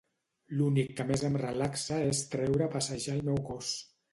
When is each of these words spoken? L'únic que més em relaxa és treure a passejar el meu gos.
L'únic 0.61 0.89
que 0.99 1.05
més 1.11 1.25
em 1.29 1.37
relaxa 1.43 1.99
és 2.09 2.25
treure 2.33 2.67
a 2.69 2.73
passejar 2.79 3.17
el 3.19 3.25
meu 3.29 3.43
gos. 3.53 3.71